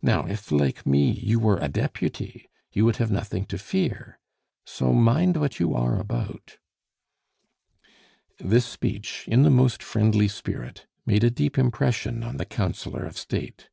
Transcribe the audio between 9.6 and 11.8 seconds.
friendly spirit, made a deep